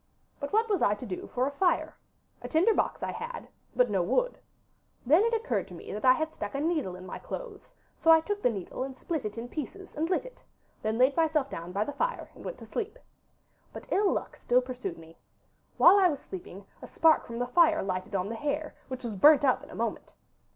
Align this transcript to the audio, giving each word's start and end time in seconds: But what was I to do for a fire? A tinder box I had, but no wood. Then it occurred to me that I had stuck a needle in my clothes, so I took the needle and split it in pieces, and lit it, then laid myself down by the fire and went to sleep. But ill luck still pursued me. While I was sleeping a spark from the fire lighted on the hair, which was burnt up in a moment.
But 0.39 0.51
what 0.51 0.67
was 0.67 0.81
I 0.81 0.95
to 0.95 1.05
do 1.05 1.27
for 1.35 1.45
a 1.45 1.51
fire? 1.51 1.95
A 2.41 2.47
tinder 2.47 2.73
box 2.73 3.03
I 3.03 3.11
had, 3.11 3.47
but 3.75 3.87
no 3.87 4.01
wood. 4.01 4.39
Then 5.05 5.21
it 5.23 5.33
occurred 5.35 5.67
to 5.67 5.75
me 5.75 5.93
that 5.93 6.03
I 6.03 6.13
had 6.13 6.33
stuck 6.33 6.55
a 6.55 6.59
needle 6.59 6.95
in 6.95 7.05
my 7.05 7.19
clothes, 7.19 7.75
so 7.99 8.09
I 8.09 8.19
took 8.19 8.41
the 8.41 8.49
needle 8.49 8.83
and 8.83 8.97
split 8.97 9.25
it 9.25 9.37
in 9.37 9.47
pieces, 9.47 9.93
and 9.93 10.09
lit 10.09 10.25
it, 10.25 10.43
then 10.81 10.97
laid 10.97 11.15
myself 11.15 11.51
down 11.51 11.71
by 11.71 11.83
the 11.83 11.93
fire 11.93 12.31
and 12.33 12.43
went 12.43 12.57
to 12.57 12.65
sleep. 12.65 12.97
But 13.73 13.91
ill 13.91 14.11
luck 14.11 14.35
still 14.37 14.59
pursued 14.63 14.97
me. 14.97 15.19
While 15.77 15.99
I 15.99 16.07
was 16.09 16.19
sleeping 16.19 16.65
a 16.81 16.87
spark 16.87 17.27
from 17.27 17.37
the 17.37 17.45
fire 17.45 17.83
lighted 17.83 18.15
on 18.15 18.27
the 18.29 18.33
hair, 18.35 18.73
which 18.87 19.03
was 19.03 19.13
burnt 19.13 19.45
up 19.45 19.61
in 19.61 19.69
a 19.69 19.75
moment. 19.75 20.15